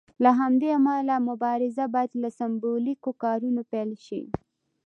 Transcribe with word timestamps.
له 0.23 0.31
همدې 0.39 0.69
امله 0.77 1.15
مبارزه 1.29 1.83
باید 1.93 2.11
له 2.21 2.29
سمبولیکو 2.39 3.11
کارونو 3.23 3.61
پیل 3.71 3.91
شي. 4.05 4.21